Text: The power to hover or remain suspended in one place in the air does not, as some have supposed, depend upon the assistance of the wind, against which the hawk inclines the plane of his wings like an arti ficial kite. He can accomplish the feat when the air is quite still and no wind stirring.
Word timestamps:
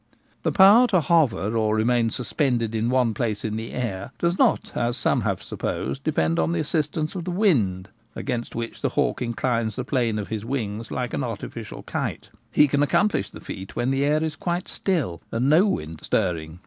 The 0.41 0.51
power 0.51 0.87
to 0.87 0.99
hover 0.99 1.55
or 1.55 1.75
remain 1.75 2.09
suspended 2.09 2.73
in 2.73 2.89
one 2.89 3.13
place 3.13 3.45
in 3.45 3.55
the 3.55 3.71
air 3.71 4.09
does 4.17 4.39
not, 4.39 4.71
as 4.73 4.97
some 4.97 5.21
have 5.21 5.43
supposed, 5.43 6.03
depend 6.03 6.39
upon 6.39 6.53
the 6.53 6.59
assistance 6.59 7.13
of 7.13 7.23
the 7.23 7.29
wind, 7.29 7.89
against 8.15 8.55
which 8.55 8.81
the 8.81 8.89
hawk 8.89 9.21
inclines 9.21 9.75
the 9.75 9.83
plane 9.83 10.17
of 10.17 10.29
his 10.29 10.43
wings 10.43 10.89
like 10.89 11.13
an 11.13 11.23
arti 11.23 11.49
ficial 11.49 11.85
kite. 11.85 12.29
He 12.51 12.67
can 12.67 12.81
accomplish 12.81 13.29
the 13.29 13.41
feat 13.41 13.75
when 13.75 13.91
the 13.91 14.03
air 14.03 14.23
is 14.23 14.35
quite 14.35 14.67
still 14.67 15.21
and 15.31 15.47
no 15.51 15.67
wind 15.67 16.01
stirring. 16.03 16.59